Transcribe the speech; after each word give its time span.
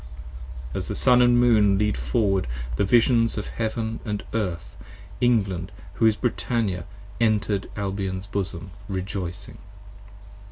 p. 0.01 0.05
96 0.73 0.75
AS 0.77 0.87
the 0.87 0.95
Sun 0.95 1.37
& 1.37 1.37
Moon 1.37 1.77
lead 1.77 1.95
forward 1.95 2.47
the 2.75 2.83
Visions 2.83 3.37
of 3.37 3.45
Heaven 3.45 3.99
& 4.31 4.33
Earth 4.33 4.75
England, 5.21 5.71
who 5.93 6.07
is 6.07 6.15
Brittannia, 6.17 6.85
entered 7.19 7.69
Albion's 7.77 8.25
bosom 8.25 8.71
rejoicing. 8.89 9.59